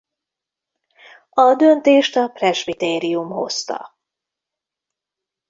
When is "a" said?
1.29-1.55, 2.15-2.27